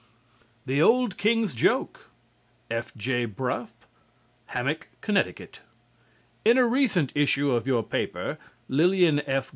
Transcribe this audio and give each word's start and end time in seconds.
"THE 0.65 0.81
OLD 0.81 1.15
KING'S 1.15 1.53
JOKE" 1.53 2.09
F.J. 2.71 3.25
BRUFF, 3.25 3.85
Hammick, 4.47 4.87
Conn. 4.99 5.23
In 6.43 6.57
a 6.57 6.65
recent 6.65 7.11
issue 7.13 7.51
of 7.51 7.67
your 7.67 7.83
paper, 7.83 8.39
Lillian 8.67 9.19
F. 9.27 9.49